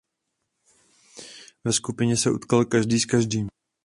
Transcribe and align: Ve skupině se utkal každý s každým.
Ve 1.65 1.73
skupině 1.73 2.17
se 2.17 2.31
utkal 2.31 2.65
každý 2.65 2.99
s 2.99 3.05
každým. 3.05 3.47